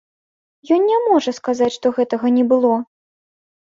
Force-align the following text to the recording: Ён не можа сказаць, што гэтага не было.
Ён 0.77 0.81
не 0.93 0.97
можа 1.07 1.31
сказаць, 1.39 1.71
што 1.77 1.87
гэтага 1.99 2.35
не 2.39 2.45
было. 2.55 2.73